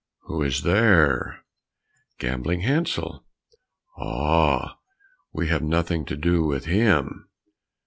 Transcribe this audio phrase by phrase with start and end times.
[0.21, 1.41] "Who is there?"
[2.17, 3.23] "Gambling Hansel."
[3.99, 4.79] "Ah,
[5.31, 7.29] we will have nothing to do with him!